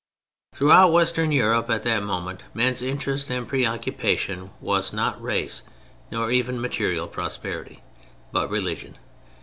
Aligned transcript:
Throughout 0.55 0.93
Western 0.93 1.31
Europe 1.31 1.69
at 1.69 1.83
that 1.83 2.01
moment 2.01 2.45
men's 2.55 2.81
interest 2.81 3.29
and 3.29 3.47
preoccupation 3.47 4.49
was 4.59 4.91
not 4.93 5.21
race 5.21 5.61
nor 6.11 6.31
even 6.31 6.59
material 6.59 7.07
prosperity, 7.07 7.83
but 8.31 8.49
religion. 8.49 8.97